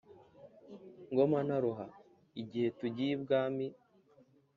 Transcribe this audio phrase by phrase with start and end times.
[1.11, 1.87] Ngoma naruha!
[2.41, 3.67] Igihe tugiye ibwami,